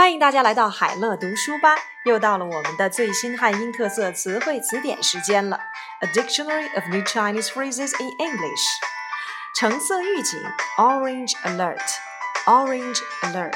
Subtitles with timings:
[0.00, 1.76] 欢迎大家来到海乐读书吧，
[2.06, 5.60] 又到了我们的最新汉英特色词汇词典时间了。
[6.00, 8.64] A dictionary of new Chinese phrases in English。
[9.58, 10.40] 橙色预警
[10.78, 13.52] ，Orange Alert，Orange Alert。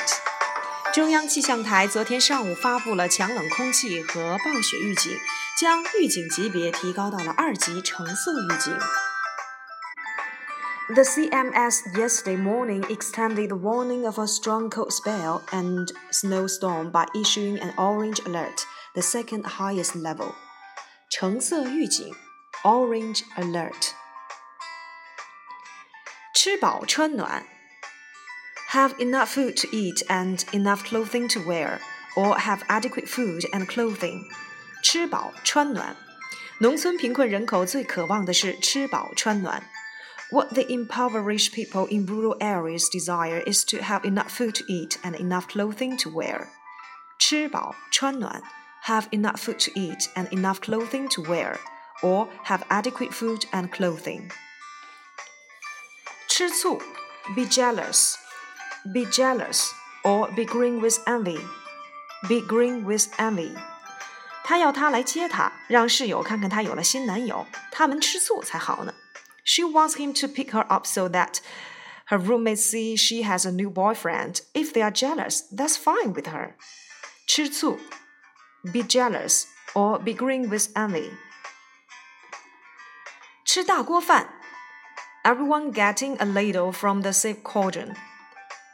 [0.93, 5.17] 中央气象台昨天上午发布了强冷空气和暴雪预警，
[5.59, 8.79] 将预警级别提高到了二级橙色预警。
[10.90, 17.60] The CMS yesterday morning extended the warning of a strong cold spell and snowstorm by issuing
[17.60, 18.66] an orange alert,
[18.96, 20.34] the second highest level.
[21.12, 22.16] 橙色预警
[22.64, 23.94] （Orange Alert）。
[26.34, 27.46] 吃饱穿暖
[28.72, 31.80] Have enough food to eat and enough clothing to wear,
[32.16, 34.24] or have adequate food and clothing.
[34.84, 35.96] 吃饱穿暖。
[36.60, 39.64] 农村贫困人口最渴望的是吃饱穿暖。
[40.34, 44.98] what the impoverished people in rural areas desire is to have enough food to eat
[45.04, 46.50] and enough clothing to wear.
[47.18, 48.42] 吃饱穿暖
[48.86, 51.58] have enough food to eat and enough clothing to wear,
[52.02, 54.30] or have adequate food and clothing.
[56.28, 56.80] 吃醋
[57.36, 58.16] be jealous,
[58.94, 59.72] be jealous,
[60.04, 61.40] or be green with envy,
[62.30, 63.54] be green with envy.
[64.46, 68.94] 他要她来接他，让室友看看他有了新男友，他们吃醋才好呢。
[69.44, 71.42] she wants him to pick her up so that
[72.06, 74.42] her roommates see she has a new boyfriend.
[74.54, 76.56] If they are jealous, that's fine with her.
[77.28, 77.78] 吃醋
[78.74, 79.46] be jealous
[79.76, 81.12] or be green with envy.
[83.46, 84.40] 吃大锅饭
[85.24, 87.96] everyone getting a ladle from the same cauldron.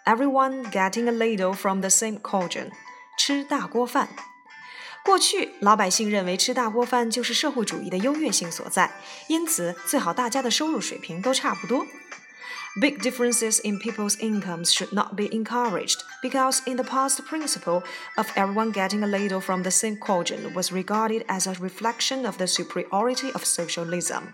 [0.05, 2.71] Everyone getting a ladle from the same cauldron.
[3.17, 4.07] 吃大锅饭。
[5.03, 8.91] 过去老百姓认为吃大锅饭就是社会主义的优越性所在，
[9.27, 11.85] 因此最好大家的收入水平都差不多。
[12.81, 17.83] Big differences in people's incomes should not be encouraged because in the past the principle
[18.17, 22.38] of everyone getting a ladle from the same cauldron was regarded as a reflection of
[22.38, 24.33] the superiority of socialism.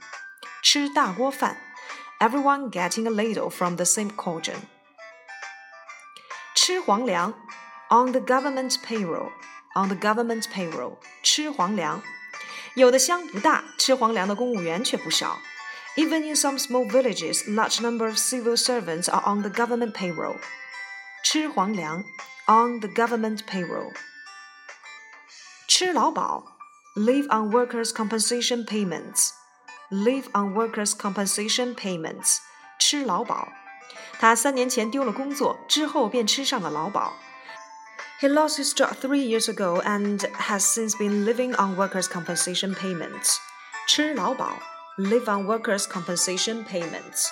[0.64, 1.58] 吃大锅饭，
[2.20, 4.62] everyone getting a ladle from the same cauldron.
[6.56, 7.36] 吃皇粮，
[7.92, 9.30] on the government payroll
[9.76, 12.02] on the government payroll，吃皇粮。
[12.76, 15.40] 有的乡不大，吃皇粮的公务员却不少。
[15.98, 20.38] Even in some small villages, large number of civil servants are on the government payroll.
[21.24, 22.04] 吃皇粮，
[22.48, 23.94] on the government payroll.
[25.68, 26.44] 吃劳保，
[26.96, 29.32] live on workers' compensation payments.
[29.90, 32.38] Live on workers' compensation payments.
[32.80, 33.50] 吃劳保。
[34.20, 37.14] 他三年前丢了工作，之后便吃上了劳保。
[38.22, 42.76] he lost his job three years ago and has since been living on workers' compensation
[42.76, 43.40] payments.
[43.88, 44.60] 吃劳保
[44.98, 47.32] live on workers' compensation payments.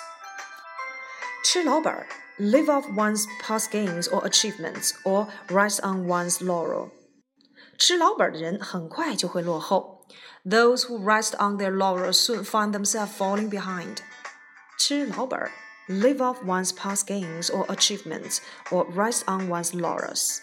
[1.44, 1.94] 吃老本
[2.38, 6.90] live off one's past gains or achievements or rest on one's laurel.
[7.78, 10.06] 吃老本的人很快就会落后。
[10.44, 13.98] Those who rest on their laurels soon find themselves falling behind.
[14.76, 15.38] 吃老本
[15.88, 20.40] live off one's past gains or achievements or rest on one's laurels.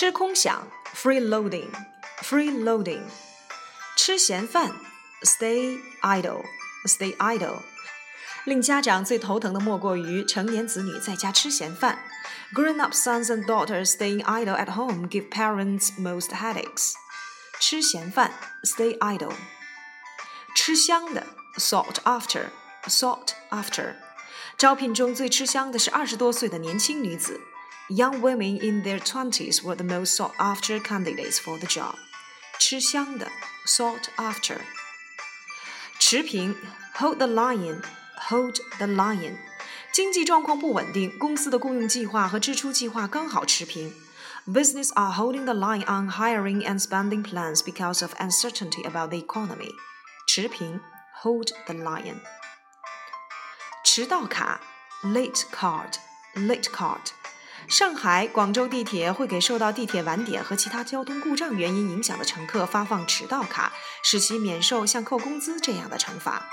[0.00, 0.58] 吃空饷，
[0.94, 3.00] freeloading，freeloading，
[3.96, 4.72] 吃闲饭，
[5.22, 7.60] stay idle，stay idle，
[8.44, 11.98] 令家长最头疼的莫过于成年子女在家吃闲饭。
[12.54, 16.92] Grown-up sons and daughters staying idle at home give parents most headaches。
[17.58, 18.30] 吃闲饭，
[18.62, 19.32] stay idle，
[20.54, 21.26] 吃香的，
[21.56, 23.96] sought after，sought after，
[24.56, 27.40] 招聘中最吃香的是二十多岁的年轻女子。
[27.90, 31.94] Young women in their twenties were the most sought after candidates for the job.
[32.58, 33.28] 吃香的，
[33.66, 34.58] sought after。
[35.98, 36.56] 持平，
[36.96, 37.82] hold the line,
[38.28, 39.36] hold the line。
[39.92, 43.94] 经济状况不稳定，公司的雇佣计划和支出计划刚好持平。
[44.46, 49.70] Business are holding the line on hiring and spending plans because of uncertainty about the economy.
[50.26, 50.80] 持平，
[51.22, 52.20] hold the line。
[53.84, 54.60] 迟到卡，
[55.04, 55.94] late card,
[56.34, 57.10] late card。
[57.68, 66.48] 上海、广州地铁会给受到地铁晚点和其他交通故障原因影响的乘客发放迟到卡，使其免受像扣工资这样的惩罚。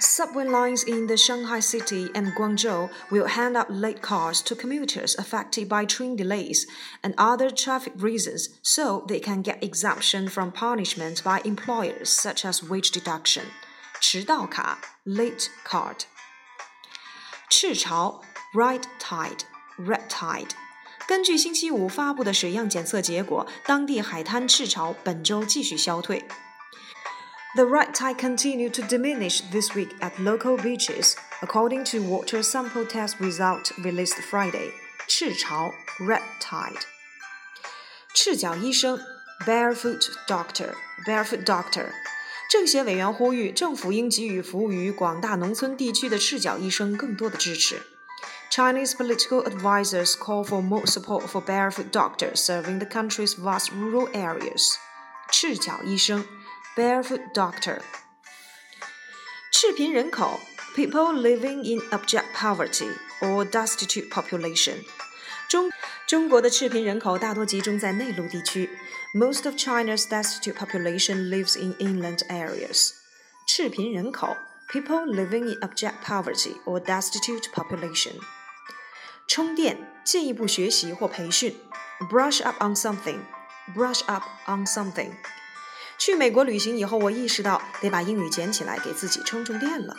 [0.00, 5.16] Subway lines in the Shanghai city and Guangzhou will hand out late cards to commuters
[5.16, 6.66] affected by train delays
[7.02, 12.62] and other traffic reasons so they can get exemption from punishment by employers such as
[12.68, 13.46] wage deduction.
[14.00, 16.02] 迟到卡 late card.
[17.50, 18.22] 赤潮
[18.54, 19.40] red tide
[19.78, 20.50] red tide。
[21.06, 26.24] 根据星期五发布的水样检测结果，当地海滩赤潮本周继续消退。
[27.54, 32.86] The red tide continued to diminish this week at local beaches, according to water sample
[32.86, 34.72] test result released Friday.
[35.08, 36.82] 赤潮 red tide.
[38.14, 39.00] 赤脚医生
[39.46, 40.74] barefoot doctor
[41.06, 41.86] barefoot doctor.
[42.50, 47.82] 政协委员呼吁政府应给予服务于广大农村地区的赤脚医生更多的支持。
[48.52, 54.08] Chinese political advisers call for more support for barefoot doctors serving the country's vast rural
[54.12, 54.78] areas.
[55.30, 56.24] 赤脚医生
[56.76, 57.80] barefoot doctor.
[59.52, 60.40] 赤贫人口
[60.74, 62.90] people living in abject poverty
[63.20, 64.84] or destitute population.
[65.48, 65.70] 中
[66.06, 68.70] 中国的赤贫人口大多集中在内陆地区。
[69.14, 72.90] Most of China's destitute population lives in inland areas.
[73.46, 74.36] 赤贫人口
[74.68, 78.20] people living in abject poverty or destitute population.
[79.26, 81.54] 充电，进一步学习或培训，
[82.10, 83.20] brush up on something.
[83.74, 85.12] Brush up on something.
[85.98, 89.96] 去美国旅行以后，我意识到得把英语捡起来，给自己充充电了。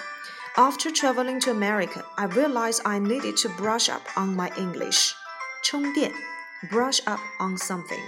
[0.56, 5.11] After traveling to America, I realized I needed to brush up on my English.
[5.63, 6.11] 充电，
[6.71, 8.01] brush up on something.